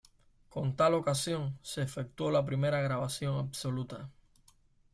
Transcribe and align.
Con 0.49 0.75
tal 0.75 0.95
ocasión 0.95 1.59
se 1.61 1.83
efectuó 1.83 2.31
la 2.31 2.43
primera 2.43 2.81
grabación 2.81 3.35
absoluta. 3.37 4.09